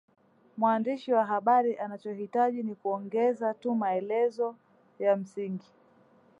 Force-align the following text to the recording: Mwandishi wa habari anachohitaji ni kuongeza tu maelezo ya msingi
Mwandishi 0.57 1.13
wa 1.13 1.25
habari 1.25 1.75
anachohitaji 1.77 2.63
ni 2.63 2.75
kuongeza 2.75 3.53
tu 3.53 3.75
maelezo 3.75 4.55
ya 4.99 5.15
msingi 5.15 5.67